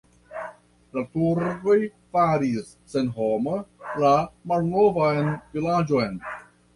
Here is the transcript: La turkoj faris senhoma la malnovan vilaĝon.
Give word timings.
La 0.97 1.01
turkoj 1.17 1.75
faris 2.15 2.71
senhoma 2.93 3.53
la 4.05 4.15
malnovan 4.53 5.29
vilaĝon. 5.53 6.17